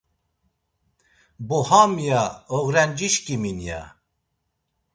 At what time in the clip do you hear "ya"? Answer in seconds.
2.07-2.21, 3.67-3.81